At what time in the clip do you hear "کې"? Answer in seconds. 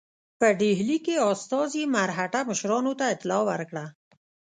1.05-1.15